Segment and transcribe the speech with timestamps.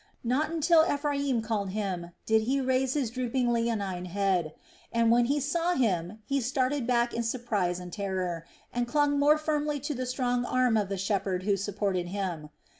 [0.23, 4.55] Not until Ephraim called him did he raise his drooping leonine head,
[4.91, 9.37] and when he saw him he started back in surprise and terror, and clung more
[9.37, 12.49] firmly to the strong arm of the shepherd who supported him.